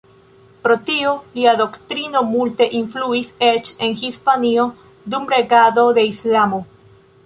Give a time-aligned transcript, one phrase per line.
[0.61, 4.69] Pro tio, lia doktrino multe influis eĉ en Hispanio
[5.15, 6.69] dum regado de Islamo.